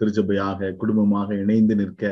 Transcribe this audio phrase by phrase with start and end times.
[0.00, 2.02] திருச்சபையாக குடும்பமாக இணைந்து நிற்க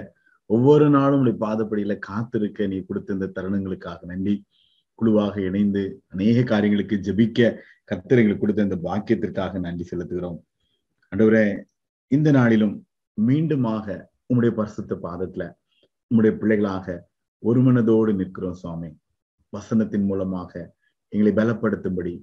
[0.51, 4.35] ஒவ்வொரு நாளும் உடைய பாதப்படியில காத்திருக்க நீ கொடுத்த இந்த தருணங்களுக்காக நன்றி.
[4.99, 5.83] குழுவாக இணைந்து
[6.13, 7.49] அநேக காரியங்களுக்கு ஜெபிக்க
[7.91, 10.39] கர்த்தர் எங்களுக்கு கொடுத்த இந்த பாக்கியத்திற்காக நன்றி செலுத்துகிறோம்.
[11.13, 11.47] அன்றுவரே
[12.11, 12.75] இந்த நாளிலும்
[13.19, 13.87] மீண்டுமாக
[14.29, 15.45] உம்முடைய பரிசுத்த பாதத்துல
[16.11, 16.97] உம்முடைய பிள்ளைகளாக
[17.43, 18.91] ஒரு மனதோடு நிற்கிறோம் சுவாமி.
[19.53, 20.53] வசனத்தின் மூலமாக
[21.13, 22.15] எங்களை பலப்படுத்தும்படி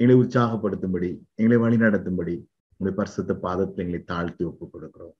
[0.00, 2.34] எங்களை உற்சாகப்படுத்தும்படி எங்களை வழிநடத்தும்படி
[2.76, 5.14] உங்களுடைய பரிசுத்த பாதத்தை எங்களை தாழ்த்தி ஒப்புக் கொடுக்கிறோம்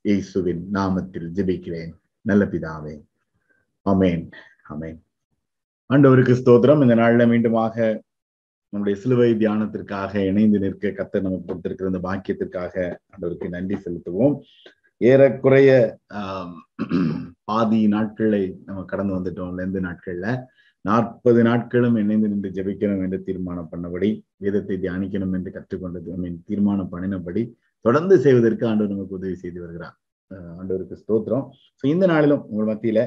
[0.00, 1.92] இயேசுவின் நாமத்தில் ஜெபிக்கிறேன்.
[2.20, 2.94] நல்ல பிதாவே.
[3.86, 4.30] அமேன்
[4.70, 4.98] அமேன்
[5.90, 6.82] ஆண்டவருக்கு ஸ்தோத்திரம்.
[6.82, 8.00] இந்த நாள்ல மீண்டுமாக
[8.72, 12.74] நம்முடைய சிலுவை தியானத்திற்காக இணைந்து நிற்க கத்த நமக்கு கொடுத்திருக்கிற இந்த பாக்கியத்திற்காக
[13.12, 14.34] ஆண்டவருக்கு நன்றி செலுத்துவோம்.
[14.96, 16.54] ஏறக்குறைய ஆஹ்
[17.44, 19.54] பாதி நாட்களை நம்ம கடந்து வந்துட்டோம்.
[19.58, 20.26] லெந்து நாட்கள்ல.
[20.88, 24.10] நாற்பது நாட்களும் இணைந்து நின்று ஜெபிக்கணும் என்று தீர்மானம் பண்ணபடி
[24.42, 27.42] வேதத்தை தியானிக்கணும் என்று கற்றுக்கொண்டது ஐ மீன் தீர்மானம் பண்ணினபடி
[27.84, 29.96] தொடர்ந்து செய்வதற்கு ஆண்டவர் நமக்கு உதவி செய்து வருகிறார்.
[30.60, 31.44] ஆண்டவருக்கு ஸ்தோத்திரம்.
[31.80, 33.00] ஸோ இந்த நாளிலும் உங்கள் மத்தியில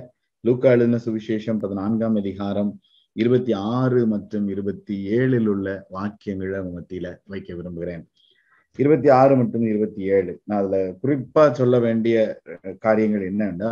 [0.43, 2.71] லூக்கா எழுதின சுவிசேஷம் பதினான்காம் அதிகாரம்
[3.15, 8.03] இருபத்தி ஆறு மற்றும் இருபத்தி ஏழில் உள்ள வாக்கியங்களை உங்க மத்தியில வைக்க விரும்புகிறேன்.
[8.79, 10.31] இருபத்தி ஆறு மற்றும் இருபத்தி ஏழு.
[10.47, 12.17] நான் அதுல குறிப்பா சொல்ல வேண்டிய
[12.85, 13.71] காரியங்கள் என்னன்னா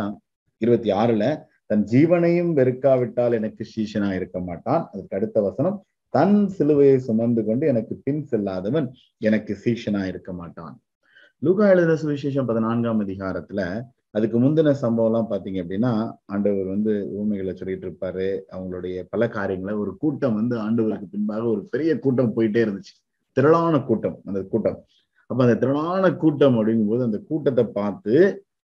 [0.64, 1.24] இருபத்தி ஆறுல
[1.72, 4.82] தன் ஜீவனையும் வெறுக்காவிட்டால் எனக்கு சீஷனா இருக்க மாட்டான்.
[4.92, 5.76] அதுக்கு அடுத்த வசனம்
[6.14, 8.88] தன் சிலுவையை சுமந்து கொண்டு எனக்கு பின் செல்லாதவன்
[9.28, 10.74] எனக்கு சீஷனா இருக்க மாட்டான்.
[11.42, 13.62] லூகா எழுதின சுவிசேஷம் பதினான்காம் அதிகாரத்துல
[14.16, 15.92] அதுக்கு முந்தின சம்பவம் எல்லாம் பாத்தீங்க அப்படின்னா
[16.32, 18.28] ஆண்டவர் வந்து ஊமைகளை சொல்லிட்டு இருப்பாரு.
[18.54, 22.94] அவங்களுடைய பல காரியங்களை ஒரு கூட்டம் வந்து ஆண்டவருக்கு பின்பாக ஒரு பெரிய கூட்டம் போயிட்டே இருந்துச்சு.
[23.36, 24.78] திரளான கூட்டம் அந்த கூட்டம்.
[25.30, 28.14] அப்ப அந்த திரளான கூட்டம் அப்படிங்கும்போது அந்த கூட்டத்தை பார்த்து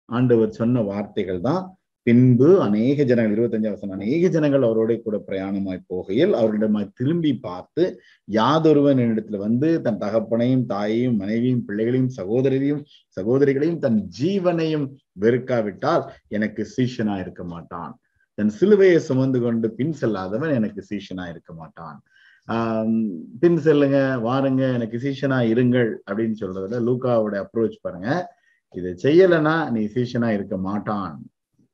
[0.09, 1.63] ஆண்டவர் சொன்ன வார்த்தைகள் தான்
[2.03, 8.01] பின்பு அநேக ஜனங்கள் இருபத்தஞ்சாம் வசனம் அநேக ஜனங்கள் அவரோட கூட பிரயாணமாய் போகையில் அவர்களிடமாய் திரும்பி பார்த்து
[8.31, 12.83] யாதொருவன் என்னிடத்துல வந்து தன் தகப்பனையும் தாயையும் மனைவியும் பிள்ளைகளையும் சகோதரியையும்
[13.19, 17.99] சகோதரிகளையும் தன் ஜீவனையும் வெறுக்காவிட்டால் எனக்கு சீஷனா இருக்க மாட்டான்.
[18.33, 22.03] தன் சிலுவையை சுமந்து கொண்டு பின் செல்லாதவன் எனக்கு சீஷனா இருக்க மாட்டான்.
[22.47, 28.35] ஆஹ் பின் செல்லுங்க வாருங்க எனக்கு சீஷனா இருங்கள் அப்படின்னு சொல்றதுல லூகாவோட அப்ரோச் பாருங்க.
[28.75, 31.25] இதை செய்யலைன்னா நீ சீஷனா இருக்க மாட்டான்.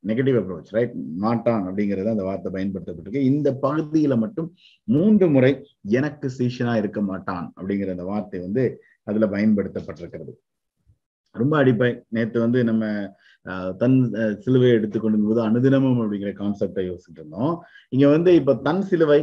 [0.04, 0.94] நெகட்டிவ் அப்ரோச் ரைட்
[1.24, 3.24] மாட்டான் அப்படிங்கறத அந்த வார்த்தை பயன்படுத்தப்பட்டிருக்கு.
[3.32, 4.48] இந்த பகுதியில மட்டும்
[4.88, 5.52] மூன்று முறை
[6.00, 8.64] எனக்கு சீஷனா இருக்க மாட்டான் அப்படிங்கிற அந்த வார்த்தை வந்து
[9.10, 10.34] அதுல பயன்படுத்தப்பட்டிருக்கிறது.
[11.36, 11.90] ரொம்ப அடிப்பை.
[12.16, 12.86] நேற்று வந்து நம்ம
[13.82, 13.98] தன்
[14.44, 17.54] சிலுவை எடுத்துக்கொண்டு போது அனுதினமும் அப்படிங்கிற கான்செப்டை யோசிச்சுட்டு இருந்தோம்.
[17.94, 19.20] இங்க வந்து இப்ப தன் சிலுவை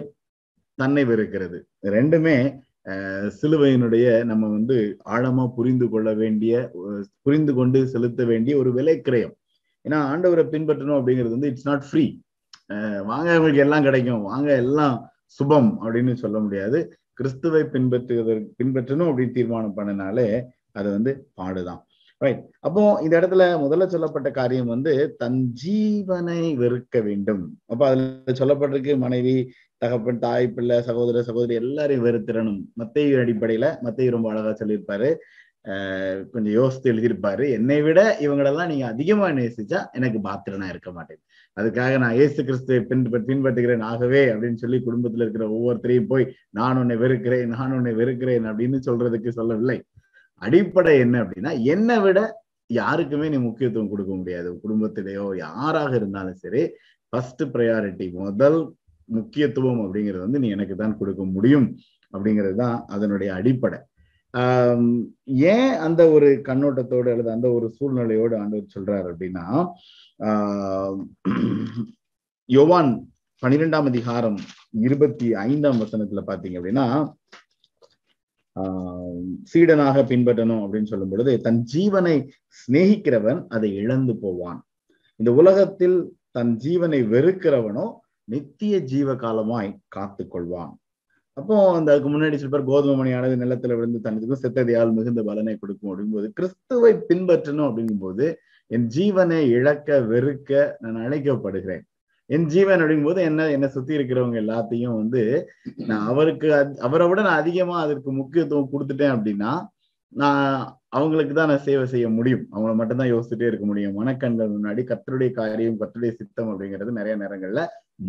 [0.78, 1.58] தன்னை வெறுக்கிறது.
[1.96, 2.36] ரெண்டுமே
[3.38, 4.76] சிலுவையினுடைய நம்ம வந்து
[5.14, 6.54] ஆழமா புரிந்து கொள்ள வேண்டிய
[7.24, 9.34] புரிந்து கொண்டு செலுத்த வேண்டிய ஒரு விலைக்கிரயம்.
[9.86, 12.04] ஏன்னா ஆண்டவரை பின்பற்றணும் அப்படிங்கிறது வந்து இட்ஸ் நாட் ஃப்ரீ
[13.10, 14.22] வாங்க உங்களுக்கு எல்லாம் கிடைக்கும்.
[14.30, 14.96] வாங்க எல்லாம்
[15.38, 16.78] சுபம் அப்படின்னு சொல்ல முடியாது.
[17.18, 20.26] கிறிஸ்துவை பின்பற்றுவதற்கு பின்பற்றணும் அப்படின்னு தீர்மானம் பண்ணனாலே
[20.78, 21.80] அது வந்து பாடுதான்.
[22.20, 27.42] ரைட் அப்போ இந்த இடத்துல முதல்ல சொல்லப்பட்ட காரியம் வந்து தன் ஜீவனை வெறுக்க வேண்டும்.
[27.66, 29.34] அப்ப அதுல சொல்லப்பட்டிருக்கு மனைவி
[29.82, 35.10] தகப்பன் தாய் பிள்ளை சகோதர சகோதரி எல்லாரையும் வெறுத்திறனும் மத்திய அடிப்படையில மத்திய ரொம்ப அழகா சொல்லியிருப்பாரு.
[36.32, 37.44] கொஞ்சம் யோசித்து எழுதியிருப்பாரு.
[37.58, 41.20] என்னை விட இவங்களெல்லாம் நீங்க அதிகமா நேசிச்சா எனக்கு பாத்திரனா இருக்க மாட்டேன்.
[41.56, 42.80] அதுக்காக நான் ஏசு கிறிஸ்துவை
[43.28, 43.84] பின்பற்றுகிறேன்.
[43.90, 46.26] ஆகவே அப்படின்னு சொல்லி குடும்பத்துல இருக்கிற ஒவ்வொருத்தரையும் போய்
[46.58, 49.78] நான் உன்னை வெறுக்கிறேன் நான் உன்னை வெறுக்கிறேன் அப்படின்னு சொல்றதுக்கு சொல்லவில்லை.
[50.42, 52.20] அடிப்படை என்ன அப்படின்னா என்னை விட
[52.70, 54.48] யாருக்குமே நீ முக்கியத்துவம் கொடுக்க முடியாது.
[54.62, 56.62] குடும்பத்திலேயோ யாராக இருந்தாலும் சரி
[57.12, 58.60] ஃபர்ஸ்ட் ப்ரையாரிட்டி முதல்
[59.08, 61.68] முக்கியத்துவம் அப்படிங்கிறது வந்து நீ எனக்கு தான் கொடுக்க முடியும்
[62.14, 63.78] அப்படிங்கிறது தான் அதனுடைய அடிப்படை.
[65.24, 69.44] ஏன் அந்த ஒரு கண்ணோட்டத்தோடு அல்லது அந்த ஒரு சூழ்நிலையோடு ஆண்டவர் சொல்றாரு அப்படின்னா
[70.24, 71.04] ஆஹ்
[72.44, 73.08] யோவான்
[73.42, 74.38] பனிரெண்டாம் அதிகாரம்
[74.70, 77.14] இருபத்தி ஐந்தாம் வசனத்துல பாத்தீங்க அப்படின்னா
[78.56, 79.22] ஆஹ்
[79.54, 82.28] சீடனாக பின்பற்றணும் அப்படின்னு சொல்லும் பொழுது தன் ஜீவனை
[82.58, 84.66] சிநேகிக்கிறவன் அதை இழந்து போவான்.
[85.16, 87.92] இந்த உலகத்தில் தன் ஜீவனை வெறுக்கிறவனோ
[88.24, 90.85] நித்திய ஜீவ காலமாய் காத்து கொள்வான்
[91.36, 96.28] அப்போ அந்த அதுக்கு முன்னாடி சில கோதுமை மணியானது நிலத்துல விழுந்து தனதுக்கும் செத்ததையால் மிகுந்த பலனை கொடுக்கும் அப்படிங்கும்போது
[96.38, 98.26] கிறிஸ்துவை பின்பற்றணும் அப்படிங்கும்போது
[98.70, 100.52] என் ஜீவனை இழக்க வெறுக்க
[100.82, 101.82] நான் அழைக்கப்படுகிறேன்.
[102.30, 105.22] என் ஜீவன் அப்படிங்கும்போது என்ன என்னை சுத்தி இருக்கிறவங்க எல்லாத்தையும் வந்து
[105.90, 106.48] நான் அவருக்கு
[106.86, 109.52] அவரை விட நான் அதிகமா அதற்கு முக்கியத்துவம் கொடுத்துட்டேன் அப்படின்னா
[110.12, 110.42] நான்
[110.96, 112.44] அவங்களுக்கு தான் நான் சேவை செய்ய முடியும்.
[112.52, 113.96] அவங்கள மட்டும்தான் யோசிச்சுட்டே இருக்க முடியும்.
[114.00, 117.62] மனக்கண்கள் முன்னாடி கத்தருடைய காரியம் கத்தருடைய சித்தம் அப்படிங்கிறது நிறைய நேரங்கள்ல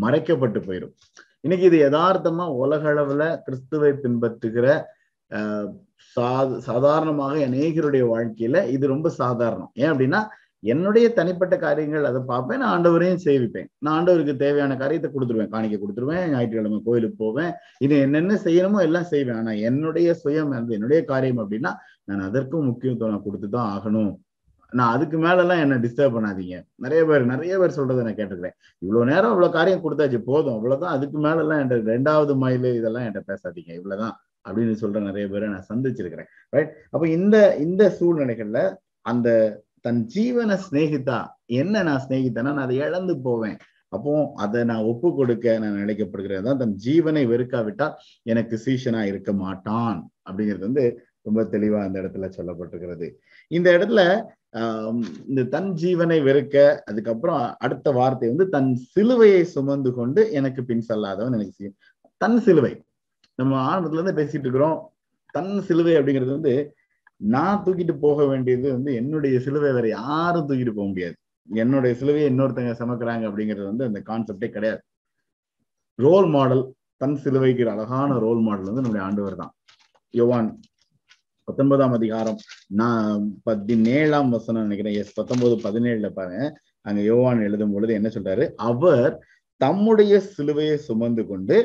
[0.03, 0.95] மறைக்கப்பட்டு போயிடும்
[1.43, 4.67] இன்னைக்கு இது யதார்த்தமா உலக அளவுல கிறிஸ்துவை பின்பற்றுகிற
[5.31, 5.69] ஆஹ்
[6.15, 6.27] சா
[6.67, 9.71] சாதாரணமாக அநேகருடைய வாழ்க்கையில இது ரொம்ப சாதாரணம்.
[9.73, 10.21] ஏன் அப்படின்னா
[10.63, 13.67] என்னுடைய தனிப்பட்ட காரியங்கள் அதை பார்ப்பேன் நான் ஆண்டவரையும் சேவிப்பேன்.
[13.83, 15.51] நான் ஆண்டவருக்கு தேவையான காரியத்தை கொடுத்துருவேன்.
[15.55, 17.51] காணிக்க கொடுத்துருவேன் ஞாயிற்றுக்கிழமை கோயிலுக்கு போவேன்.
[17.85, 19.35] இது என்னென்ன செய்யணுமோ எல்லாம் செய்வேன்.
[19.35, 21.73] ஆனா என்னுடைய சுயம் என்னுடைய காரியம் அப்படின்னா
[22.09, 24.11] நான் அதற்கும் முக்கியத்துவம் நான் கொடுத்துதான் ஆகணும்.
[24.73, 26.55] நான் அதுக்கு மேல எல்லாம் என்ன டிஸ்டர்ப் பண்ணாதீங்க.
[26.75, 28.55] நிறைய பேர் நிறைய பேர் சொல்றதை நான் கேட்டுக்கிறேன்.
[28.81, 30.55] இவ்வளவு நேரம் இவ்வளவு காரியம் கொடுத்தாச்சு போதும்.
[30.57, 30.95] அவ்வளவுதான்.
[30.97, 33.71] அதுக்கு மேலெல்லாம் என் என்கிட்ட ரெண்டாவது மைல் இதெல்லாம் என்கிட்ட பேசாதீங்க.
[33.73, 34.15] இவ்வளவுதான்
[34.47, 36.29] அப்படின்னு சொல்ற நிறைய பேரை நான் சந்திச்சிருக்கிறேன்.
[36.49, 38.59] ரைட் அப்ப இந்த இந்த சூழ்நிலைகள்ல
[39.01, 39.29] அந்த
[39.81, 43.57] தன் ஜீவனை சிநேகித்தா என்ன நான் சிநேகித்தேன்னா நான் அதை இழந்து போவேன்.
[43.89, 47.93] அப்போ அதை நான் ஒப்பு கொடுக்க நான் நினைக்கப்படுகிறேன் தான் தன் ஜீவனை வெறுக்காவிட்டால்
[48.23, 49.99] எனக்கு சீஷனா இருக்க மாட்டான்
[50.29, 50.85] அப்படிங்கிறது வந்து
[51.27, 53.07] ரொம்ப தெளிவா அந்த இடத்துல சொல்லப்பட்டிருக்கிறது.
[53.51, 54.01] இந்த இடத்துல
[54.57, 60.85] ஆஹ் இந்த தன் ஜீவனை வெறுக்க அதுக்கப்புறம் அடுத்த வார்த்தை வந்து தன் சிலுவையை சுமந்து கொண்டு எனக்கு பின்
[60.89, 61.65] செல்லாதவன் எனக்கு
[62.21, 62.73] தன் சிலுவை.
[63.35, 64.77] நம்ம ஆரம்பத்துல இருந்து பேசிட்டு இருக்கிறோம்.
[65.35, 66.53] தன் சிலுவை அப்படிங்கிறது வந்து
[67.17, 71.15] நான் தூக்கிட்டு போக வேண்டியது வந்து என்னுடைய சிலுவை வேற யாரும் தூக்கிட்டு போக முடியாது.
[71.49, 74.81] என்னுடைய சிலுவையை இன்னொருத்தங்க சமக்கிறாங்க அப்படிங்கிறது வந்து அந்த கான்செப்டே கிடையாது.
[75.99, 76.63] ரோல் மாடல்
[77.01, 79.53] தன் சிலுவைக்கு அழகான ரோல் மாடல் வந்து நம்முடைய ஆண்டவர் தான்.
[80.13, 80.49] யோவான்
[81.47, 84.93] பத்தொன்பதாம் அதிகாரம் நான் பதினேழாம் வசனம் நினைக்கிறேன்.
[84.93, 86.39] எஸ் பத்தொன்பது பதினேழுல பாருங்க.
[86.81, 88.45] அங்க யோவான் எழுதும் பொழுது என்ன சொல்றாரு?
[88.55, 89.13] அவர்
[89.61, 91.55] தம்முடைய சிலுவையை சுமந்து கொண்டு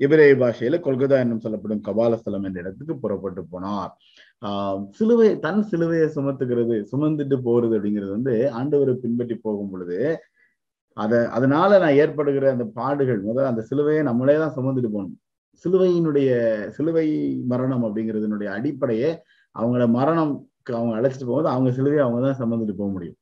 [0.00, 3.90] இபிரேய பாஷையில கொல்கத்தா என்னும் சொல்லப்படும் கபாலஸ்தலம் என்ற இடத்துக்கு புறப்பட்டு போனார்.
[4.42, 9.98] ஆஹ் சிலுவை தன் சிலுவையை சுமத்துக்கிறது சுமந்துட்டு போறது அப்படிங்கிறது வந்து ஆண்டவரை பின்பற்றி போகும் பொழுது
[10.96, 15.18] அத அதனால நான் ஏற்படுகிற அந்த பாடுகள் முதல்ல அந்த சிலுவையை நம்மளே தான் சுமந்துட்டு போகணும்.
[15.64, 16.30] சிலுவையினுடைய
[16.76, 17.06] சிலுவை
[17.52, 19.10] மரணம் அப்படிங்கிறதுனுடைய அடிப்படையே
[19.54, 20.32] அவங்கள மரணம்
[20.66, 23.18] அவங்க அழைச்சிட்டு போகும்போது அவங்க சிலுவையை அவங்க தான் சம்மந்துட்டு போக முடியும்.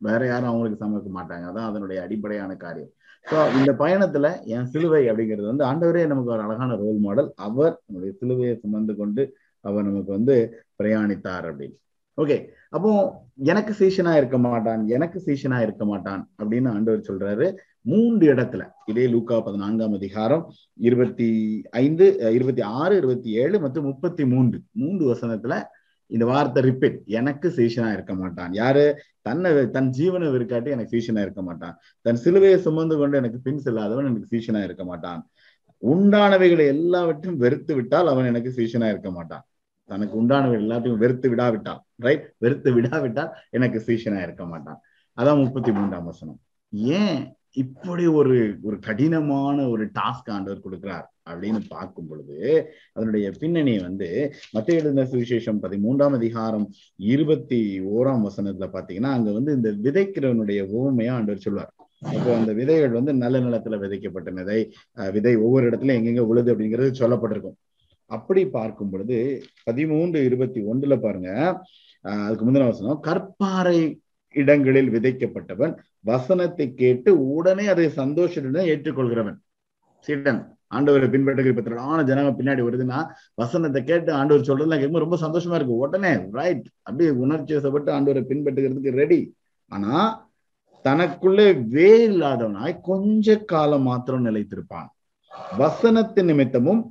[0.00, 1.44] வேற யாரும் அவங்களுக்கு சமைக்க மாட்டாங்க.
[1.50, 2.92] அதான் அதனுடைய அடிப்படையான காரியம்.
[3.26, 8.12] ஸோ இந்த பயணத்துல என் சிலுவை அப்படிங்கிறது வந்து ஆண்டவரே நமக்கு ஒரு அழகான ரோல் மாடல் அவர் நம்முடைய
[8.20, 9.24] சிலுவையை சுமந்து கொண்டு
[9.64, 10.36] அவர் நமக்கு வந்து
[10.80, 11.76] பிரயாணித்தார் அப்படின்னு.
[12.20, 12.36] ஓகே
[12.68, 12.90] அப்போ
[13.36, 17.56] எனக்கு சீஷனா இருக்க மாட்டான் எனக்கு சீஷனா இருக்க மாட்டான் அப்படின்னு ஆண்டவர் சொல்றாரு.
[17.80, 18.70] மூன்று இடத்துல.
[18.86, 21.28] இதே லூக்கா பதினான்காம் அதிகாரம் இருபத்தி
[21.70, 24.60] ஐந்து இருபத்தி ஆறு இருபத்தி ஏழு மற்றும் முப்பத்தி மூன்று.
[24.72, 25.62] மூன்று வசனத்துல
[26.06, 28.52] இந்த வார்த்தை ரிப்பீட் எனக்கு சீஷனா இருக்க மாட்டான்.
[28.52, 28.84] யாரு?
[29.22, 31.78] தன்னை தன் ஜீவனை விற்காட்டி எனக்கு சீஷனா இருக்க மாட்டான்.
[32.02, 35.30] தன் சிலுவையை சுமந்து கொண்டு எனக்கு பின் செல்லாதவன் எனக்கு சீஷனா இருக்க மாட்டான்.
[35.82, 39.44] உண்டானவைகளை எல்லாவற்றையும் வெறுத்து விட்டால் அவன் எனக்கு சீஷனா இருக்க மாட்டான்.
[39.90, 44.80] தனக்கு உண்டானவர் எல்லாத்தையும் வெறுத்து விடாவிட்டான் ரைட் வெறுத்து விடாவிட்டால் எனக்கு சீஷனா இருக்க மாட்டான்.
[45.18, 46.40] அதான் முப்பத்தி மூன்றாம் வசனம்.
[46.98, 47.22] ஏன்
[47.62, 52.38] இப்படி ஒரு ஒரு கடினமான ஒரு டாஸ்க் ஆண்டவர் கொடுக்கிறார் அப்படின்னு பார்க்கும் பொழுது
[52.92, 54.08] அதனுடைய பின்னணி வந்து
[54.52, 57.60] மத்திய எழுதின சுவிசேஷம் பதிமூன்றாம் அதிகாரம் இருபத்தி
[57.96, 61.72] ஓராம் வசனத்துல பாத்தீங்கன்னா அங்க வந்து இந்த விதைக்கிறவனுடைய ஓமையா ஆண்டவர் சொல்வார்.
[62.12, 64.60] அப்போ அந்த விதைகள் வந்து நல்ல நிலத்துல விதைக்கப்பட்ட விதை
[65.16, 67.58] விதை ஒவ்வொரு இடத்துலயும் எங்கெங்க உழுது அப்படிங்கிறது சொல்லப்பட்டிருக்கும்.
[68.16, 69.18] அப்படி பார்க்கும் பொழுது
[69.68, 71.30] பதிமூன்று இருபத்தி ஒன்றுல பாருங்க
[72.04, 73.78] அதுக்கு முந்தின வசனம் கற்பாறை
[74.34, 75.74] இடங்களில் விதைக்கப்பட்டவன்
[76.10, 79.38] வசனத்தை கேட்டு உடனே அதை சந்தோஷத்துடன் ஏற்றுக்கொள்கிறவன்.
[80.06, 80.40] சீடன்
[80.76, 82.98] ஆண்டவரை பின்பற்றுகிற இப்ப ஜனங்க பின்னாடி வருதுன்னா
[83.40, 85.82] வசனத்தை கேட்டு ஆண்டவர் சொல்றதுலாம் கேட்கும் ரொம்ப சந்தோஷமா இருக்கு.
[85.84, 89.20] உடனே ரைட் அப்படியே உணர்ச்சி வசப்பட்டு ஆண்டவரை பின்பற்றுகிறதுக்கு ரெடி
[89.72, 89.94] ஆனா
[90.84, 94.88] தனக்குள்ளே வேர் இல்லாதவனாய் கொஞ்ச காலம் மாத்திரம் நிலைத்திருப்பான்.
[95.60, 96.82] வசனத்தின் நிமித்தமும்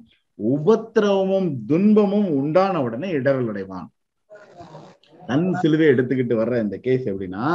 [0.49, 3.88] உபத்திரவமும் துன்பமும் உண்டான உடனே இடரல் அடைவான்.
[5.27, 7.45] தன் சிலுவை எடுத்துக்கிட்டு வர்ற இந்த கேஸ் எப்படின்னா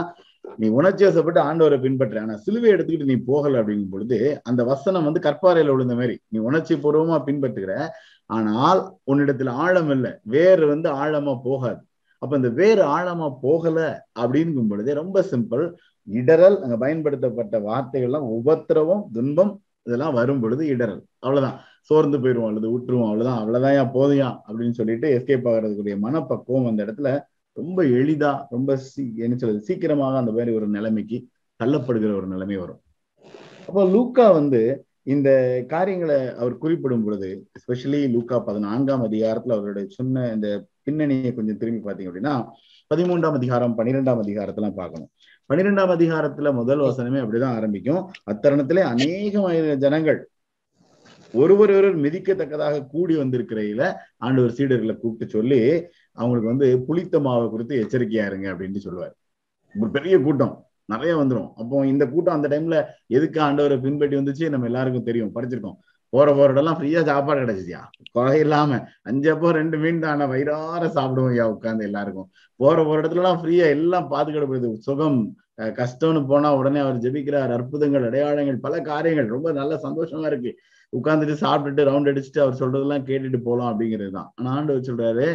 [0.57, 2.21] நீ உணர்ச்சி வசப்பட்டு ஆண்டவரை பின்பற்ற.
[2.21, 6.75] ஆனா சிலுவை எடுத்துக்கிட்டு நீ போகல அப்படிங்கும் பொழுது அந்த வசனம் வந்து கற்பாறையில விழுந்த மாதிரி நீ உணர்ச்சி
[6.75, 7.73] பூர்வமா பின்பற்றுகிற.
[8.27, 10.13] ஆனால் உன்னிடத்துல ஆழம் இல்லை.
[10.23, 11.81] வேறு வந்து ஆழமா போகாது.
[12.19, 15.65] அப்ப இந்த வேறு ஆழமா போகல அப்படிங்கும் பொழுதே ரொம்ப சிம்பிள்
[16.13, 21.59] இடரல் அங்க பயன்படுத்தப்பட்ட வார்த்தைகள்லாம் உபத்திரவம் துன்பம் இதெல்லாம் வரும் பொழுது இடரல் அவ்வளவுதான்.
[21.87, 23.39] சோர்ந்து போயிடுவோம் அல்லது விட்டுருவோம் அவ்வளவுதான்.
[23.39, 24.29] அவ்வளவுதான் போதையா?
[24.49, 27.11] அப்படின்னு சொல்லிட்டு எஸ்கேப் ஆகிறதுக்குரிய மனப்பக்குவம் அந்த இடத்துல
[27.53, 31.19] ரொம்ப எளிதா ரொம்ப சீ என்ன சொல்றது சீக்கிரமாக அந்த மாதிரி ஒரு நிலைமைக்கு
[31.61, 32.81] தள்ளப்படுகிற ஒரு நிலைமை வரும்.
[33.69, 34.61] அப்போ லூக்கா வந்து
[35.03, 35.31] இந்த
[35.69, 37.29] காரியங்களை அவர் குறிப்பிடும் பொழுது
[37.59, 40.49] எஸ்பெஷலி லூக்கா பதினான்காம் அதிகாரத்துல அவருடைய சொன்ன இந்த
[40.83, 42.35] பின்னணியை கொஞ்சம் திரும்பி பார்த்தீங்க அப்படின்னா
[42.95, 45.11] பதிமூன்றாம் அதிகாரம் பன்னிரெண்டாம் அதிகாரத்தெல்லாம் பார்க்கணும்.
[45.49, 48.03] பன்னிரெண்டாம் அதிகாரத்துல முதல் வசனமே அப்படிதான் ஆரம்பிக்கும்.
[48.31, 50.21] அத்தருணத்திலே அநேக ஜனங்கள்
[51.33, 55.61] ஒருவர் ஒருவர் மிதிக்கத்தக்கதாக கூடி வந்திருக்கிறையில ஆண்டவர் சீடர்களை கூப்பிட்டு சொல்லி
[56.13, 59.15] அவங்களுக்கு வந்து புளித்த மாவை குறித்து எச்சரிக்கையா இருங்க அப்படின்னு சொல்லுவார்.
[59.75, 60.55] ஒரு பெரிய கூட்டம்.
[60.85, 64.49] நிறைய வந்துடும் அப்போ இந்த கூட்டம் அந்த டைம்ல எதுக்கு ஆண்டவரை பின்பற்றி வந்துச்சு?
[64.49, 65.35] நம்ம எல்லாருக்கும் தெரியும்.
[65.35, 65.79] படிச்சிருக்கோம்.
[66.09, 67.81] போற போற இடம்லாம் ஃப்ரீயா சாப்பாடு கிடைச்சியா
[68.13, 68.89] குறை இல்லாம.
[69.11, 70.25] அஞ்சப்போ ரெண்டு மீன் தானே.
[70.25, 72.31] வயிறார சாப்பிடுவோம் ஐயா உட்காந்து எல்லாருக்கும்.
[72.57, 77.53] போற போற இடத்துல எல்லாம் ஃப்ரீயா எல்லாம் பாதுகாக்கப்படுது சுகம் கஷ்டம்னு போனா உடனே அவர் ஜெபிக்கிறார்.
[77.53, 79.29] அற்புதங்கள் அடையாளங்கள் பல காரியங்கள்.
[79.29, 80.59] ரொம்ப நல்ல சந்தோஷமா இருக்கு.
[80.93, 84.29] உட்காந்துட்டு சாப்பிட்டுட்டு ரவுண்ட் அடிச்சுட்டு அவர் சொல்றதெல்லாம் கேட்டுட்டு போகலாம் அப்படிங்கிறது தான்.
[84.39, 85.27] ஆனா ஆண்டவர் சொல்றாரு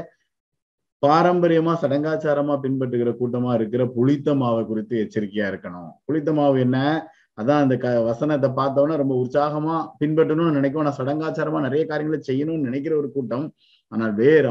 [1.04, 5.90] பாரம்பரியமா சடங்காச்சாரமா பின்பற்றுகிற கூட்டமா இருக்கிற புளித்த மாவை குறித்து எச்சரிக்கையா இருக்கணும்.
[6.06, 6.78] புளித்த மாவு என்ன?
[7.42, 10.84] அதான் அந்த க வசனத்தை பார்த்தோன்னா ரொம்ப உற்சாகமா பின்பற்றணும்னு நினைக்கும்.
[10.86, 13.48] ஆனா சடங்காச்சாரமா நிறைய காரியங்களை செய்யணும்னு நினைக்கிற ஒரு கூட்டம்
[13.92, 14.50] ஆனால் வேறு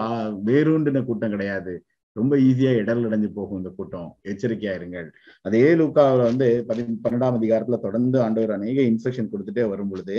[0.48, 1.74] வேறுண்டின கூட்டம் கிடையாது.
[2.16, 4.08] ரொம்ப ஈஸியா இடல் அடைஞ்சு போகும் இந்த கூட்டம்.
[4.30, 5.08] எச்சரிக்கையா இருங்கள்
[5.46, 10.16] அதே லூக்காவில் வந்து பதி பன்னெண்டாம் அதிகாரத்துல தொடர்ந்து ஆண்டவர் அநேக இன்ஸ்ட்ரக்ஷன் கொடுத்துட்டே வரும் பொழுது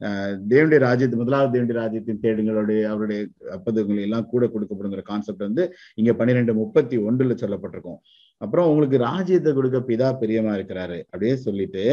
[0.00, 3.20] ஆஹ் தேவனுடைய ராஜ்யத்து முதலாவது தேவனுடைய ராஜ்யத்தின் தேடுங்களுடைய அவருடைய
[3.56, 5.66] அப்பதுகளை எல்லாம் கூட கொடுக்கப்படுங்கிற கான்செப்ட் வந்து
[6.02, 7.98] இங்க பன்னிரெண்டு முப்பத்தி ஒன்றுல சொல்லப்பட்டிருக்கும்.
[8.40, 11.84] அப்புறம் உங்களுக்கு ராஜ்யத்தை கொடுக்க பிதா பிரியமா இருக்கிறாரு அப்படியே சொல்லிட்டு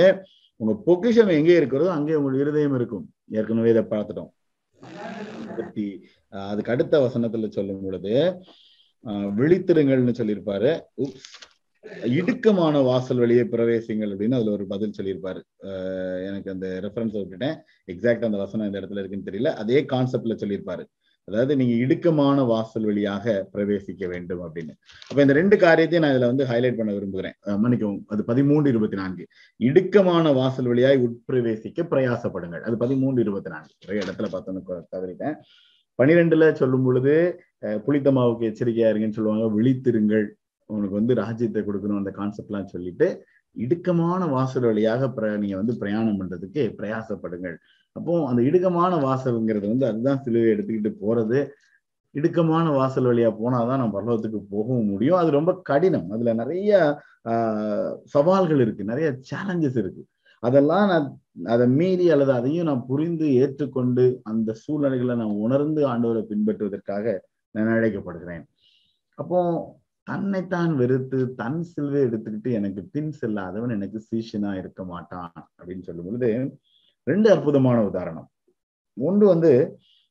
[0.59, 3.05] உங்க பொக்கிஷம் எங்கே இருக்கிறதோ அங்கே உங்களுக்கு இருதயம் இருக்கும்.
[3.37, 4.31] ஏற்கனவே இதை பார்த்துட்டோம்.
[6.33, 8.13] அதுக்கு அடுத்த வசனத்துல சொல்லும் பொழுது
[9.39, 10.71] விழித்திருங்கள்னு சொல்லியிருப்பாரு.
[12.17, 15.41] இடுக்கமான வாசல் வழியே பிரவேசிங்கள் அப்படின்னு அதுல ஒரு பதில் சொல்லியிருப்பாரு.
[16.29, 17.55] எனக்கு அந்த ரெஃபரன்ஸ் விட்டுட்டேன்
[17.93, 19.51] எக்ஸாக்ட் அந்த வசனம் இந்த இடத்துல இருக்குன்னு தெரியல.
[19.63, 20.85] அதே கான்செப்ட்ல சொல்லியிருப்பாரு.
[21.29, 24.73] அதாவது நீங்க இடுக்கமான வாசல் வழியாக பிரவேசிக்க வேண்டும் அப்படின்னு.
[25.09, 27.35] அப்ப இந்த ரெண்டு காரியத்தையும் நான் இதுல வந்து ஹைலைட் பண்ண விரும்புகிறேன்.
[27.63, 29.25] மன்னிக்கவும் அது பதிமூன்று இருபத்தி நான்கு
[29.69, 32.63] இடுக்கமான வாசல் வழியாய் உட்பிரவேசிக்க பிரயாசப்படுங்கள்.
[32.67, 35.37] அது பதிமூன்று இருபத்தி நான்கு நிறைய இடத்துல பார்த்தோன்னு தவறிட்டேன்
[36.01, 37.15] பனிரெண்டுல சொல்லும் பொழுது
[37.87, 39.47] புளித்தமாவுக்கு எச்சரிக்கையா இருங்கன்னு சொல்லுவாங்க.
[39.57, 40.25] விழித்திருங்கள்.
[40.75, 43.07] உனக்கு வந்து ராஜ்யத்தை கொடுக்கணும் அந்த கான்செப்ட்லாம் சொல்லிட்டு
[43.55, 45.07] இடுக்கமான வாசல் வழியாக
[45.41, 47.55] நீங்க வந்து பிரயாணம் பண்றதுக்கு பிரயாசப்படுங்கள்.
[47.97, 51.39] அப்போ அந்த இடுக்கமான வாசல்ங்கிறது வந்து அதுதான் சிலுவை எடுத்துக்கிட்டு போறது.
[52.15, 55.19] இடுக்கமான வாசல் வழியா போனாதான் நம்ம பரலோகத்துக்கு போகவும் முடியும்.
[55.21, 56.07] அது ரொம்ப கடினம்.
[56.15, 56.71] அதுல நிறைய
[58.13, 58.83] சவால்கள் இருக்கு.
[58.91, 60.03] நிறைய சேலஞ்சஸ் இருக்கு.
[60.43, 61.07] அதெல்லாம் நான்
[61.53, 67.05] அதை மீறி அல்லது அதையும் நான் புரிந்து ஏற்றுக்கொண்டு அந்த சூழ்நிலைகளை நான் உணர்ந்து ஆண்டவரை பின்பற்றுவதற்காக
[67.55, 68.43] நான் அழைக்கப்படுகிறேன்.
[69.17, 69.39] அப்போ
[70.07, 76.29] தன்னைத்தான் வெறுத்து தன் சிலுவை எடுத்துக்கிட்டு எனக்கு பின் செல்லாதவன் எனக்கு சீஷனா இருக்க மாட்டான் அப்படின்னு சொல்லும் பொழுது
[77.07, 78.27] ரெண்டு அற்புதமான உதாரணம்.
[78.97, 79.51] ஒன்று வந்து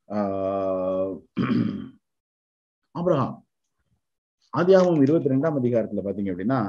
[0.09, 1.13] ஆஹ்
[2.95, 3.37] அப்ரஹாம்
[4.53, 6.61] ஆதியாகவும் இருபத்தி ரெண்டாம் அதிகாரத்துல பாத்தீங்க அப்படின்னா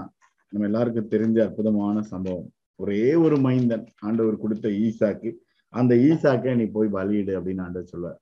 [0.53, 2.49] நம்ம எல்லாருக்கும் தெரிஞ்ச அற்புதமான சம்பவம்.
[2.83, 5.29] ஒரே ஒரு மைந்தன் ஆண்டவர் கொடுத்த ஈசாக்கு.
[5.73, 8.19] அந்த ஈசாக்கை நீ போய் பலியிடு அப்படின்னு ஆண்டவர் சொல்லுவார்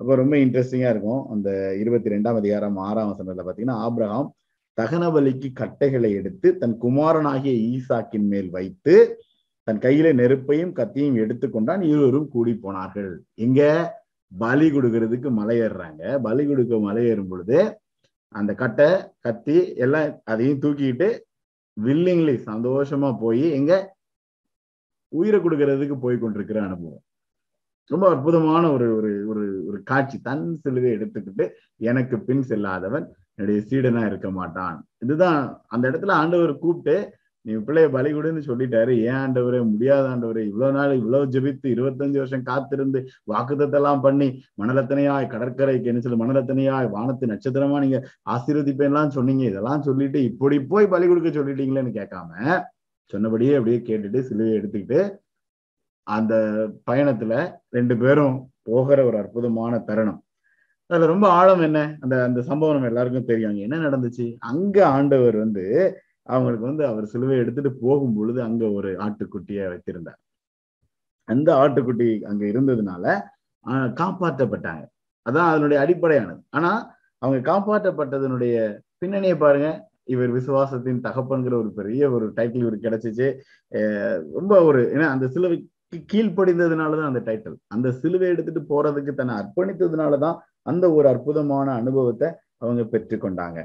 [0.00, 1.22] அப்போ ரொம்ப இன்ட்ரெஸ்டிங்கா இருக்கும்.
[1.34, 1.48] அந்த
[1.82, 4.28] இருபத்தி ரெண்டாம் அதிகாரம் ஆறாம் வசனத்துல பாத்தீங்கன்னா ஆப்ரஹாம்
[4.78, 8.94] தகன பலிக்கு கட்டைகளை எடுத்து தன் குமாரனாகிய ஈசாக்கின் மேல் வைத்து
[9.68, 11.82] தன் கையில நெருப்பையும் கத்தியும் எடுத்துக்கொண்டான்.
[11.90, 13.10] இருவரும் கூடி போனார்கள்.
[13.46, 13.62] இங்க
[14.32, 17.02] பலி கொடுக்கறதுக்கு மலை ஏறுறாங்க பலி கொடுக்க மலை
[17.32, 17.58] பொழுது
[18.34, 18.88] அந்த கட்டை
[19.26, 21.08] கத்தி எல்லாம் அதையும் தூக்கிட்டு
[21.84, 23.96] வில்லிங்லி சந்தோஷமா போய் எங்க
[25.08, 27.02] உயிரை கொடுக்கறதுக்கு போய் கொண்டிருக்கிற அனுபவம்.
[27.86, 30.20] ரொம்ப அற்புதமான ஒரு ஒரு ஒரு ஒரு காட்சி.
[30.20, 34.86] தன் சிலுவை எடுத்துக்கிட்டு எனக்கு பின் செல்லாதவன் என்னுடைய சீடனா இருக்க மாட்டான்.
[34.98, 36.96] இதுதான் அந்த இடத்துல ஆண்டவர் கூப்பிட்டு
[37.48, 38.94] நீ பிள்ளைய பலி கொடுன்னு சொல்லிட்டாரு.
[39.08, 39.58] ஏன் ஆண்டவரே?
[39.72, 40.42] முடியாத ஆண்டவரே.
[40.50, 43.00] இவ்வளவு நாள் இவ்வளவு ஜெபித்து இருபத்தஞ்சு வருஷம் காத்திருந்து
[43.32, 44.28] வாக்குத்தத்தெல்லாம் பண்ணி
[44.62, 48.00] மணலத்தனையாய் கடற்கரைக்கு என்ன சொல்லு மணலத்தனையாய் வானத்து நட்சத்திரமா நீங்க
[48.34, 49.44] ஆசீர்வதிப்பேன்லாம் சொன்னீங்க.
[49.44, 52.30] இதெல்லாம் சொல்லிட்டு இப்படி போய் பலி கொடுக்க சொல்லிட்டீங்களேன்னு கேட்காம
[53.12, 55.00] சொன்னபடியே அப்படியே கேட்டுட்டு சிலுவையை எடுத்துக்கிட்டு
[56.06, 56.34] அந்த
[56.90, 57.34] பயணத்துல
[57.76, 60.20] ரெண்டு பேரும் போகிற ஒரு அற்புதமான தருணம்.
[60.90, 61.78] அதுல ரொம்ப ஆழம் என்ன?
[62.00, 63.50] அந்த அந்த சம்பவம் நம்ம எல்லாருக்கும் தெரியும்.
[63.50, 64.26] அங்க என்ன நடந்துச்சு?
[64.52, 65.64] அங்க ஆண்டவர் வந்து
[66.28, 70.20] அவங்களுக்கு வந்து அவர் சிலுவை எடுத்துட்டு போகும் பொழுது அங்க ஒரு ஆட்டுக்குட்டியை வைத்திருந்தார்.
[71.28, 73.04] அந்த ஆட்டுக்குட்டி அங்க இருந்ததுனால
[74.00, 74.84] காப்பாற்றப்பட்டாங்க.
[75.26, 76.40] அதான் அதனுடைய அடிப்படையானது.
[76.50, 76.70] ஆனா
[77.22, 78.56] அவங்க காப்பாற்றப்பட்டதனுடைய
[78.98, 79.68] பின்னணியை பாருங்க.
[80.14, 83.26] இவர் விசுவாசத்தின் தகப்பன்கிற ஒரு பெரிய ஒரு டைட்டில் இவர் கிடைச்சிச்சு.
[84.36, 85.66] ரொம்ப ஒரு ஏன்னா அந்த சிலுவைக்கு
[86.12, 90.38] கீழ்ப்படிந்ததுனாலதான் அந்த டைட்டில் அந்த சிலுவை எடுத்துட்டு போறதுக்கு தன்னை அர்ப்பணித்ததுனாலதான்
[90.70, 92.28] அந்த ஒரு அற்புதமான அனுபவத்தை
[92.62, 93.60] அவங்க பெற்றுக்கொண்டாங்க.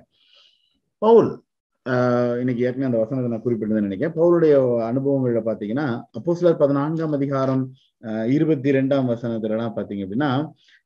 [1.01, 1.31] பவுல்
[2.41, 4.13] இன்னைக்கு ஏற்கனவே அந்த வசனத்தை நான் குறிப்பிட்டதுன்னு நினைக்கிறேன்.
[4.19, 4.53] பவுலுடைய
[4.89, 5.87] அனுபவங்கள்ல பாத்தீங்கன்னா
[6.17, 7.63] அப்போ சிலர் பதினான்காம் அதிகாரம்
[8.25, 10.29] இருபத்தி ரெண்டாம் வசனத்துல எல்லாம் பாத்தீங்க அப்படின்னா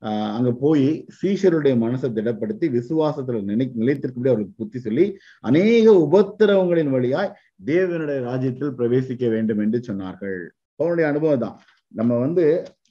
[0.01, 0.88] ஆஹ் அங்க போய்
[1.20, 5.06] சீஷருடைய மனசை திடப்படுத்தி விசுவாசத்துல நினை நிலைத்திருக்கக்கூடிய அவருக்கு புத்தி சொல்லி
[5.42, 7.32] அநேக உபத்திரவங்களின் வழியாய்
[7.66, 10.39] தேவனுடைய ராஜ்யத்தில் பிரவேசிக்க வேண்டும் என்று சொன்னார்கள்.
[10.80, 11.60] பவுனுடைய அனுபவம் தான்
[11.94, 12.46] நம்ம வந்து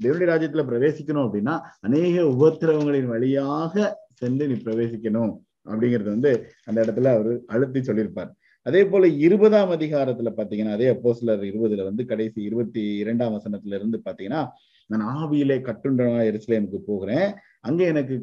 [0.04, 3.74] தேவனுடைய ராஜ்யத்துல பிரவேசிக்கணும் அப்படின்னா அநேக உபத்திரவங்களின் வழியாக
[4.12, 5.34] சென்று நீ பிரவேசிக்கணும்.
[5.70, 6.32] அப்படிங்கிறது வந்து
[6.64, 8.30] அந்த இடத்துல அவர் அழுத்தி சொல்லியிருப்பார்.
[8.66, 14.00] அதே போல இருபதாம் அதிகாரத்துல பாத்தீங்கன்னா அதே அப்போ சிலர் இருபதுல வந்து கடைசி இருபத்தி இரண்டாம் வசனத்துல இருந்து
[14.04, 14.42] பாத்தீங்கன்னா
[14.90, 17.28] நான் ஆவியிலே கட்டுண்டனா எரிசலேமுக்கு போகிறேன்.
[17.60, 18.14] அங்க எனக்கு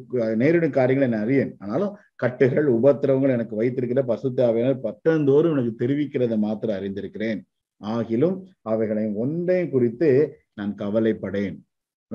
[0.42, 7.42] நேரிடும் காரியங்களை நான் அறியேன் ஆனாலும் கட்டுகள் உபத்திரவங்கள் எனக்கு வைத்திருக்கிற பசுத்தாவினர் பத்தந்தோறும் எனக்கு தெரிவிக்கிறத மாத்திரம் அறிந்திருக்கிறேன்.
[7.82, 10.10] ஆகிலும் அவைகளை ஒன்றையும் குறித்து
[10.54, 11.56] நான் கவலைப்படேன்.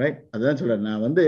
[0.01, 1.25] ரைட் அதுதான் சொல்றேன் நான் வந்து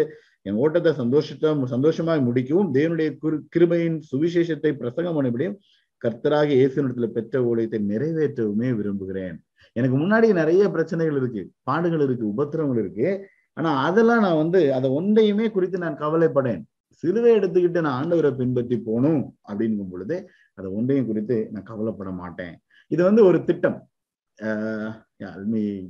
[0.46, 3.10] என் ஓட்டத்தை சந்தோஷத்தை சந்தோஷமாக முடிக்கவும் தேவனுடைய
[3.54, 5.56] கிருபையின் சுவிசேஷத்தை பிரசங்கம் பண்ணபடியும்
[6.02, 9.36] கர்த்தராக இயேசுனிடத்துல பெற்ற ஊழியத்தை நிறைவேற்றவுமே விரும்புகிறேன்.
[9.76, 13.08] எனக்கு முன்னாடி நிறைய பிரச்சனைகள் இருக்கு பாடுகள் இருக்கு உபத்திரங்கள் இருக்கு.
[13.56, 16.62] ஆனா அதெல்லாம் நான் வந்து அதை ஒன்றையுமே குறித்து நான் கவலைப்படேன்.
[17.02, 20.16] சிலுவை எடுத்துக்கிட்டு நான் ஆண்டவரை பின்பற்றி போகணும் அப்படிங்கும் பொழுது
[20.58, 22.54] அதை ஒன்றையும் குறித்து நான் கவலைப்பட மாட்டேன்.
[22.90, 23.78] இது வந்து ஒரு திட்டம்.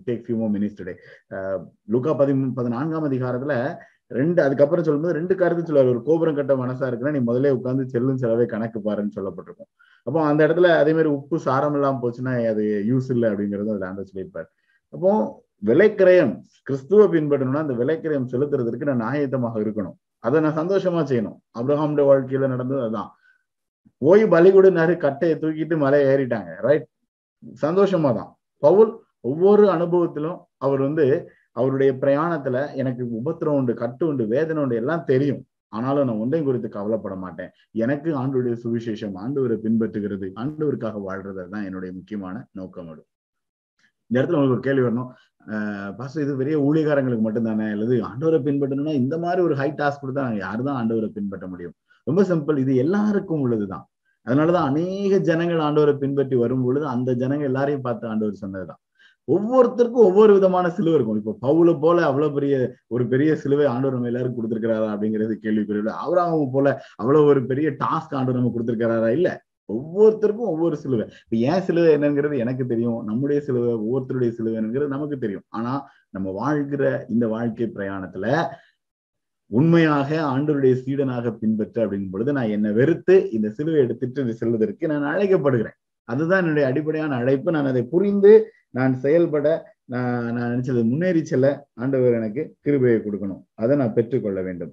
[0.06, 0.94] Take few more minutes today
[1.94, 3.54] லுகா பதி பதினான்காம் அதிகாரத்துல
[4.18, 5.90] ரெண்டு அதுக்கப்புறம் சொல்லும்போது ரெண்டு கருத்து சொல்லுவார்.
[5.94, 9.70] ஒரு கோபுரம் கட்ட மனசா இருக்குன்னா நீ முதல்ல உட்காந்து செல்லும் செலவே கணக்கு பாருன்னு சொல்லப்பட்டிருக்கும்.
[10.06, 14.08] அப்போ அந்த இடத்துல அதே மாதிரி உப்பு சாரம் இல்லாமல் போச்சுன்னா அது யூஸ் இல்லை அப்படிங்கறது அதுல ஆண்டு
[14.10, 14.48] சொல்லியிருப்பார்.
[14.94, 15.10] அப்போ
[15.68, 16.34] விலைக்கிரயம்
[16.68, 19.96] கிறிஸ்துவ பின்பற்றணும்னா அந்த விலைக்கிரயம் செலுத்துறதுக்கு நான் நாயத்தமாக இருக்கணும்.
[20.26, 21.36] அதை நான் சந்தோஷமா செய்யணும்.
[21.58, 23.10] அப்ரஹாமுடைய வாழ்க்கையில நடந்தது அதுதான்
[24.02, 26.86] போய் பலிகுடுனாரு கட்டையை தூக்கிட்டு மலையை ஏறிட்டாங்க ரைட்
[27.64, 28.30] சந்தோஷமா தான்.
[28.62, 28.90] பவுல்
[29.30, 31.04] ஒவ்வொரு அனுபவத்திலும் அவர் வந்து
[31.60, 35.40] அவருடைய பிரயாணத்துல எனக்கு உபத்திரம் உண்டு கட்டு உண்டு வேதனை உண்டு எல்லாம் தெரியும்.
[35.76, 37.50] ஆனாலும் நான் ஒன்றையும் குறித்து கவலைப்பட மாட்டேன்.
[37.84, 43.02] எனக்கு ஆண்டுடைய சுவிசேஷம் ஆண்டவரை பின்பற்றுகிறது ஆண்டவருக்காக வாழ்றது தான் என்னுடைய முக்கியமான நோக்கம் அது.
[44.08, 45.10] இந்த இடத்துல உங்களுக்கு ஒரு கேள்வி வரணும்.
[45.98, 47.66] பாஸ்டர் இது பெரிய ஊழியக்காரங்களுக்கு மட்டும்தானே?
[47.74, 51.74] அல்லது ஆண்டவரை பின்பற்றணும்னா இந்த மாதிரி ஒரு ஹை டாஸ்க் கொடுத்தா நாங்கள் யாரு தான் ஆண்டவரை பின்பற்ற முடியும்?
[52.08, 53.84] ரொம்ப சிம்பிள் இது எல்லாருக்கும் உள்ளதுதான்.
[54.26, 58.80] அதனாலதான் அநேக ஜனங்கள் ஆண்டவரை பின்பற்றி வரும் பொழுது அந்த ஜனங்கள் எல்லாரையும் பார்த்து ஆண்டவர் சொன்னதுதான்.
[59.30, 61.18] ஒவ்வொருத்தருக்கும் ஒவ்வொரு விதமான சிலுவை இருக்கும்.
[61.20, 62.54] இப்போ பவுல போல அவ்வளவு பெரிய
[62.86, 68.14] ஒரு பெரிய சிலுவை ஆண்டவர் நம்ம எல்லாரும் கொடுத்திருக்கிறாரா அப்படிங்கிறது கேள்விக்குரிய அவராகவும் போல அவ்வளவு ஒரு பெரிய டாஸ்க்
[68.14, 69.08] ஆண்டவர் நம்ம கொடுத்திருக்கிறாரா?
[69.08, 69.30] இல்ல.
[69.72, 71.04] ஒவ்வொருத்தருக்கும் ஒவ்வொரு சிலுவை.
[71.06, 73.04] இப்ப ஏன் சிலுவை என்னங்கிறது எனக்கு தெரியும்.
[73.04, 75.42] நம்முடைய சிலுவை ஒவ்வொருத்தருடைய சிலுவை என்னங்கிறது நமக்கு தெரியும்.
[75.48, 78.44] ஆனா நம்ம வாழ்கிற இந்த வாழ்க்கை பிரயாணத்துல
[79.50, 85.78] உண்மையாக ஆண்டருடைய சீடனாக பின்பற்ற அப்படிங்கும் பொழுது நான் என்னை வெறுத்து இந்த சிலுவை எடுத்துட்டு செல்வதற்கு நான் அழைக்கப்படுகிறேன்.
[86.08, 87.52] அதுதான் என்னுடைய அடிப்படையான அழைப்பு.
[87.52, 88.32] நான் அதை புரிந்து
[88.74, 89.46] நான் செயல்பட
[89.86, 93.42] நான் நான் நினைச்சது முன்னேறி செல்ல ஆண்டவர் எனக்கு கிருபையை கொடுக்கணும்.
[93.54, 94.72] அதை நான் பெற்றுக்கொள்ள வேண்டும்.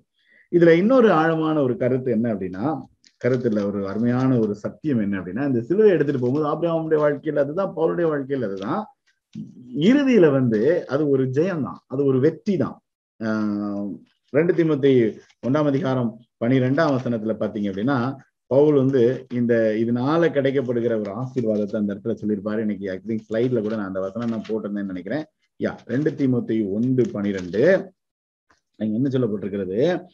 [0.52, 2.66] இதுல இன்னொரு ஆழமான ஒரு கருத்து என்ன அப்படின்னா
[3.22, 8.08] கருத்துல ஒரு அருமையான ஒரு சத்தியம் என்ன அப்படின்னா இந்த சிலுவை எடுத்துட்டு போகும்போது ஆபிரகாமுடைய வாழ்க்கையில் அதுதான் பவுருடைய
[8.10, 8.82] வாழ்க்கையில் அதுதான்.
[9.88, 12.78] இறுதியில வந்து அது ஒரு ஜெயம் தான் அது ஒரு வெற்றி தான்
[13.20, 13.90] ஆஹ்
[14.34, 14.92] ரெண்டு திமுத்தி
[15.44, 16.10] ஒன்றாம் அதிகாரம்
[16.42, 17.98] பனிரெண்டாம் வசனத்துல பாத்தீங்க அப்படின்னா
[18.48, 22.60] பவுல் வந்து இந்த இதனால கிடைக்கப்படுகிற ஒரு ஆசீர்வாதத்தை அந்த இடத்துல சொல்லியிருப்பாரு.
[22.60, 25.26] இன்னைக்கு ஐ திங்க் ஸ்லைட்ல கூட நான் அந்த வசனம் நான் போட்டிருந்தேன்னு நினைக்கிறேன்.
[25.64, 27.94] யா ரெண்டு தீமத்தி ஒன்று பனிரெண்டு.
[28.80, 30.06] அங்க என்ன சொல்லப்பட்டிருக்கிறது?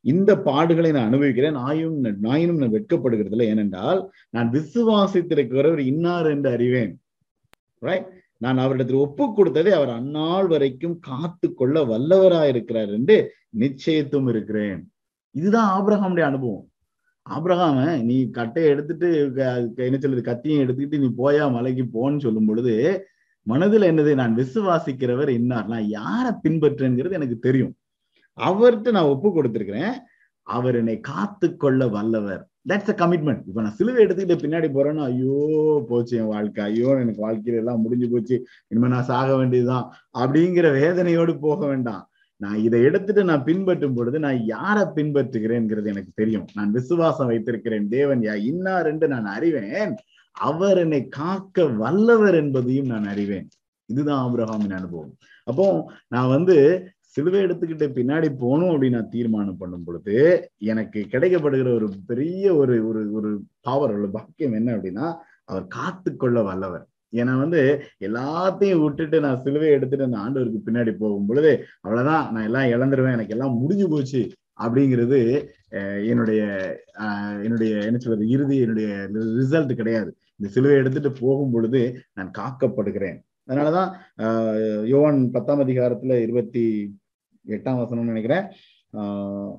[0.00, 1.52] இந்த பாடுகளை நான் அனுபவிக்கிறேன்.
[1.52, 7.00] நாயும் நாயினும் நான் வெட்கப்படுகிறதுல ஏனென்றால் நான் விசுவாசித்திருக்கிறவர் இன்னார் என்று அறிவேன்.
[7.78, 8.08] ரைட்
[8.38, 14.92] நான் அவரிடத்தில் ஒப்பு கொடுத்ததை அவர் அந்நாள் வரைக்கும் காத்து கொள்ள வல்லவராயிருக்கிறார் என்று நிச்சயத்தும் இருக்கிறேன்.
[15.30, 16.71] இதுதான் ஆபிரகாமுடைய அனுபவம்.
[17.26, 19.08] ஆப்ரஹாம நீ கட்டையை எடுத்துட்டு
[19.86, 22.74] என்ன சொல்றது கத்தியும் எடுத்துக்கிட்டு நீ போயா மலைக்கு போன்னு சொல்லும் பொழுது
[23.46, 25.68] மனதுல என்னது நான் விசுவாசிக்கிறவர் இன்னார்.
[25.72, 27.72] நான் யாரை பின்பற்றுங்கிறது எனக்கு தெரியும்.
[28.38, 29.94] அவர்கிட்ட நான் ஒப்பு கொடுத்திருக்கிறேன்.
[30.46, 32.42] அவர் என்னை காத்து கொள்ள வல்லவர்.
[32.70, 35.36] தட்ஸ் அ கமிட்மெண்ட் இப்ப நான் சிலுவை எடுத்துக்கிட்டு பின்னாடி போறேன்னா ஐயோ
[35.90, 36.62] போச்சு என் வாழ்க்கை.
[36.70, 38.36] ஐயோ எனக்கு வாழ்க்கையில எல்லாம் முடிஞ்சு போச்சு.
[38.70, 39.86] இனிமே நான் சாக வேண்டியதுதான்.
[40.16, 42.02] அப்படிங்கிற வேதனையோடு போக வேண்டாம்.
[42.42, 46.46] நான் இதை எடுத்துட்டு நான் பின்பற்றும் பொழுது நான் யாரை பின்பற்றுகிறேன்ங்கிறது எனக்கு தெரியும்.
[46.54, 47.86] நான் விசுவாசம் வைத்திருக்கிறேன்.
[47.88, 49.92] தேவன் யா இன்னார் என்று நான் அறிவேன்.
[50.36, 53.48] அவர் என்னை காக்க வல்லவர் என்பதையும் நான் அறிவேன்.
[53.88, 55.14] இதுதான் ஆபிரகாமின் அனுபவம்.
[55.46, 55.66] அப்போ
[56.08, 56.56] நான் வந்து
[57.14, 60.14] சிலுவை எடுத்துக்கிட்டு பின்னாடி போகணும் அப்படின்னு நான் தீர்மானம் பண்ணும் பொழுது
[60.72, 65.06] எனக்கு கிடைக்கப்படுகிற ஒரு பெரிய ஒரு ஒரு ஒரு பவர் உள்ள பாக்கியம் என்ன அப்படின்னா
[65.44, 66.86] அவர் காத்து கொள்ள வல்லவர்.
[67.12, 72.62] ஏன்னா வந்து எல்லாத்தையும் விட்டுட்டு நான் சிலுவையை எடுத்துட்டு அந்த ஆண்டவருக்கு பின்னாடி போகும் பொழுது அவ்வளவுதான் நான் எல்லாம்
[72.62, 75.48] இழந்துருவேன் எனக்கு எல்லாம் முடிஞ்சு போச்சு அப்படிங்கிறது
[76.08, 76.42] என்னுடைய
[77.42, 80.16] என்னுடைய என்ன சொல்றது இறுதி என்னுடைய ரிசல்ட் கிடையாது.
[80.36, 83.18] இந்த சிலுவை எடுத்துட்டு போகும் பொழுது நான் காக்கப்படுகிறேன்.
[83.48, 86.94] அதனாலதான் யோவான் பத்தாம் அதிகாரத்துல இருபத்தி
[87.46, 88.44] எட்டாம் வசனம்னு நினைக்கிறேன்.
[88.92, 89.54] ஆஹ்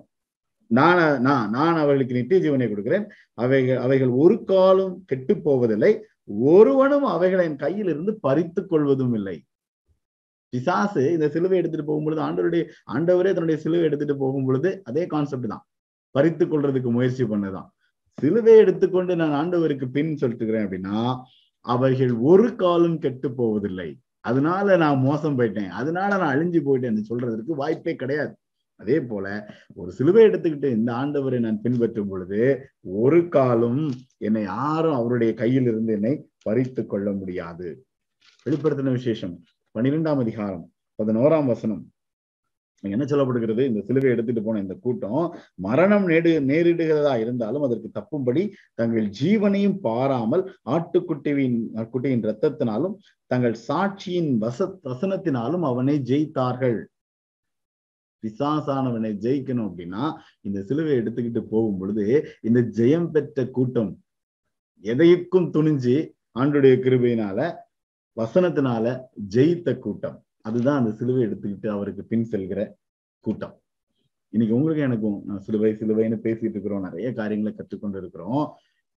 [0.68, 3.08] நான் நான் நான் அவர்களுக்கு நித்திய ஜீவனை கொடுக்கிறேன்.
[3.34, 6.06] அவைகள் அவைகள் ஒரு காலம் கெட்டு போவதில்லை.
[6.28, 9.38] ஒருவனும் அவைகளை என் கையில் இருந்து பறித்து கொள்வதும் இல்லை.
[10.50, 15.66] பிசாசு இந்த சிலுவை எடுத்துட்டு போகும்பொழுது ஆண்டவருடைய ஆண்டவரே தன்னுடைய சிலுவை எடுத்துட்டு போகும் பொழுது அதே கான்செப்ட் தான்.
[16.12, 17.70] பறித்து கொள்றதுக்கு முயற்சி பண்ணதான்.
[18.22, 20.98] சிலுவை எடுத்துக்கொண்டு நான் ஆண்டவருக்கு பின் சொல்லிட்டுக்கிறேன் அப்படின்னா
[21.66, 23.90] அவைகள் ஒரு காலம் கெட்டு போவதில்லை.
[24.20, 25.72] அதனால நான் மோசம் போயிட்டேன்.
[25.80, 28.34] அதனால நான் அழிஞ்சு போயிட்டேன் சொல்றதுக்கு வாய்ப்பே கிடையாது.
[28.80, 29.26] அதே போல
[29.76, 32.42] ஒரு சிலுவை எடுத்துக்கிட்டு இந்த ஆண்டவரை நான் பின்பற்றும் பொழுது
[33.02, 33.82] ஒரு காலம்
[34.18, 37.68] என்னை யாரும் அவருடைய கையில் இருந்து என்னை பறித்து கொள்ள முடியாது.
[38.46, 39.36] வெளிப்படுத்தின விசேஷம்
[39.76, 40.66] பன்னிரெண்டாம் அதிகாரம்
[41.00, 41.84] பதினோராம் வசனம்.
[42.84, 43.64] என்ன சொல்லப்படுகிறது?
[43.70, 50.44] இந்த சிலுவை எடுத்துட்டு போன இந்த கூட்டம் மரணம் நேடு நேரிடுகிறதா இருந்தாலும் அதற்கு தப்பும்படி தங்கள் ஜீவனையும் பாராமல்
[50.74, 51.60] ஆட்டுக்குட்டியின்
[51.94, 52.96] குட்டியின் ரத்தத்தினாலும்
[53.32, 56.80] தங்கள் சாட்சியின் வச வசனத்தினாலும் அவனை ஜெயித்தார்கள்.
[58.24, 60.04] பிசாசானவனை ஜெயிக்கணும் அப்படின்னா
[60.42, 62.06] இந்த சிலுவை எடுத்துக்கிட்டு போகும் பொழுது
[62.42, 63.92] இந்த ஜெயம் பெற்ற கூட்டம்
[64.92, 65.96] எதைக்கும் துணிஞ்சு
[66.40, 67.40] ஆண்டுடைய கிருபையினால
[68.18, 68.86] வசனத்தினால
[69.36, 70.18] ஜெயித்த கூட்டம்.
[70.48, 72.62] அதுதான் அந்த சிலுவை எடுத்துக்கிட்டு அவருக்கு பின் செல்கிற
[73.26, 73.56] கூட்டம்.
[74.34, 76.86] இன்னைக்கு உங்களுக்கு எனக்கும் நான் சிலுவை சிலுவைன்னு பேசிட்டு இருக்கிறோம்.
[76.88, 78.44] நிறைய காரியங்களை கற்றுக்கொண்டு இருக்கிறோம்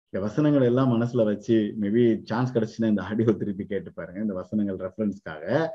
[0.10, 4.20] இந்த வசனங்கள் எல்லாம் மனசுல வச்சு மேபி சான்ஸ் கிடைச்சுன்னா இந்த ஆடியோ திருப்பி கேட்டு பாருங்க.
[4.26, 5.68] இந்த வசனங்கள் ரெஃபரன்ஸ்க்காக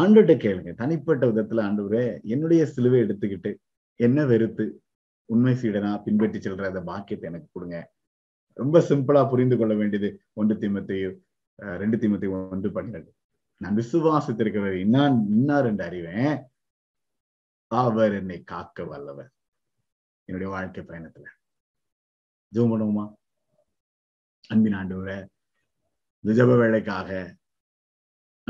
[0.00, 0.70] ஆண்டுகிட்ட கேளுங்க.
[0.80, 3.50] தனிப்பட்ட விதத்துல ஆண்டவரே என்னுடைய சிலுவை எடுத்துக்கிட்டு
[4.00, 4.64] என்ன வெறுத்து
[5.32, 7.78] உண்மை சீடனா பின்பற்றி செல்ற அந்த பாக்கியத்தை எனக்கு கொடுங்க.
[8.60, 10.08] ரொம்ப சிம்பிளா புரிந்து கொள்ள வேண்டியது
[10.40, 11.18] ஒன்று தீமத்தையும்
[11.82, 13.10] ரெண்டு தீமத்தையும் ஒன்று பன்னிரண்டு.
[13.62, 16.34] நான் விசுவாசத்திருக்கிறவர் இன்னான் இன்னார் என்று அறிவேன்.
[17.70, 19.30] அவர் என்னை காக்க வல்லவர்.
[20.28, 21.26] என்னுடைய வாழ்க்கை பயணத்துல.
[22.52, 23.04] ஜூம் பண்ணுவோமா?
[24.52, 24.96] அன்பின் ஆண்டு
[26.24, 27.10] இந்த ஜப வேலைக்காக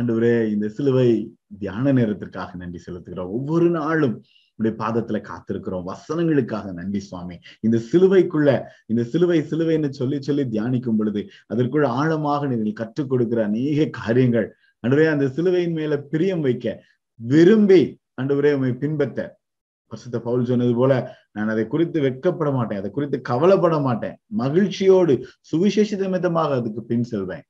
[0.01, 3.29] ஆண்டவரே இந்த சிலுவை தியான நேரத்திற்காக நன்றி செலுத்துகிறோம்.
[3.29, 4.23] ஒவ்வொரு நாளும்
[4.55, 5.85] உடைய பாதத்துல காத்திருக்கிறோம்.
[5.87, 7.39] வசனங்களுக்காக நன்றி சுவாமி.
[7.61, 13.87] இந்த சிலுவைக்குள்ள இந்த சிலுவை சிலுவைன்னு சொல்லி சொல்லி தியானிக்கும் பொழுது அதற்குள்ள ஆழமாக நீங்கள் கற்றுக் கொடுக்கிற அநேக
[13.87, 14.55] காரியங்கள்.
[14.87, 19.41] அன்றுவரே அந்த சிலுவையின் மேல பிரியம் வைக்க விரும்பி அன்றுவரே உண்மை பின்பற்ற.
[19.89, 22.79] பசுத்த பவுல் சொன்னது போல நான் அதை குறித்து வெட்கப்பட மாட்டேன்.
[22.79, 24.17] அதை குறித்து கவலைப்பட மாட்டேன்.
[24.27, 25.97] மகிழ்ச்சியோடு சுவிசேஷ
[26.33, 27.43] அதுக்கு பின் செல்வேன்.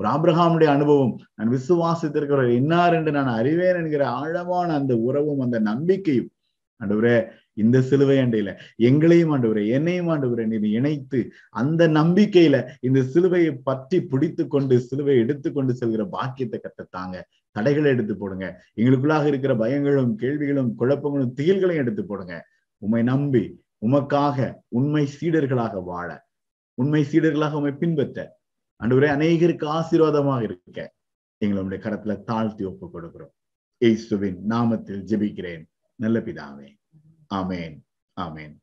[0.00, 1.14] ஒரு ஆப்ரஹாமுடைய அனுபவம்.
[1.36, 6.30] நான் விசுவாசித்திருக்கிற இன்னார் என்று நான் அறிவேன் என்கிற ஆழமான அந்த உறவும் அந்த நம்பிக்கையும்.
[6.80, 7.16] ஆண்டவரே
[7.54, 8.50] இந்த சிலுவை அண்டையில
[8.88, 11.18] எங்களையும் ஆண்டவரே என்னையும் ஆண்டவரே நீர் இணைத்து
[11.50, 17.16] அந்த நம்பிக்கையில இந்த சிலுவையை பற்றி பிடித்து கொண்டு சிலுவை எடுத்துக்கொண்டு செல்கிற பாக்கியத்தை கட்டத்தாங்க
[17.56, 18.46] தடைகளை எடுத்து போடுங்க.
[18.78, 22.34] எங்களுக்குள்ளாக இருக்கிற பயங்களும் கேள்விகளும் குழப்பங்களும் திகில்களையும் எடுத்து போடுங்க.
[22.82, 23.44] உண்மை நம்பி
[23.86, 24.38] உமக்காக
[24.78, 26.08] உண்மை சீடர்களாக வாழ
[26.78, 28.39] உண்மை சீடர்களாக உண்மை பின்பற்ற
[28.80, 30.94] அன்றுவரே அநேகருக்கு ஆசீர்வாதமாக இருக்க
[31.38, 33.32] எங்களுடைய கரத்துல தாழ்த்தி ஒப்பு கொடுக்கிறோம்
[33.78, 35.64] ஏசுவின் நாமத்தில் ஜெபிக்கிறேன்.
[35.94, 36.76] நல்ல பிதாவே.
[37.34, 37.80] ஆமேன்.
[38.20, 38.56] ஆமேன்.